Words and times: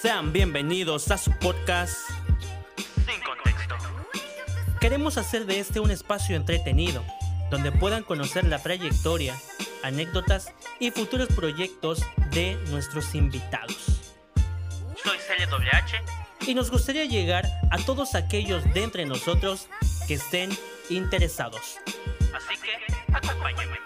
Sean 0.00 0.32
bienvenidos 0.32 1.10
a 1.10 1.18
su 1.18 1.30
podcast 1.32 1.94
Sin 3.06 3.20
Contexto. 3.22 3.76
Queremos 4.80 5.18
hacer 5.18 5.44
de 5.44 5.60
este 5.60 5.78
un 5.78 5.90
espacio 5.90 6.36
entretenido, 6.36 7.04
donde 7.50 7.70
puedan 7.70 8.02
conocer 8.02 8.46
la 8.46 8.62
trayectoria, 8.62 9.36
anécdotas 9.82 10.54
y 10.78 10.90
futuros 10.90 11.28
proyectos 11.28 12.02
de 12.30 12.54
nuestros 12.70 13.14
invitados. 13.14 14.00
Soy 15.04 15.18
Celia 15.18 15.46
WH 15.48 16.48
y 16.50 16.54
nos 16.54 16.70
gustaría 16.70 17.04
llegar 17.04 17.44
a 17.70 17.76
todos 17.76 18.14
aquellos 18.14 18.64
de 18.72 18.84
entre 18.84 19.04
nosotros 19.04 19.68
que 20.08 20.14
estén 20.14 20.48
interesados. 20.88 21.76
Así 22.32 22.58
que 22.62 23.12
acompáñenme. 23.12 23.76